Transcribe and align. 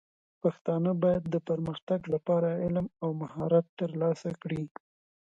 پښتانه 0.43 0.91
بايد 1.03 1.23
د 1.29 1.35
پرمختګ 1.49 1.99
لپاره 2.13 2.49
علم 2.63 2.85
او 3.03 3.09
مهارت 3.21 3.65
ترلاسه 3.79 4.29
کړي. 4.41 4.63